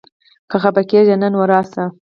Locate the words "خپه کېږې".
0.63-1.15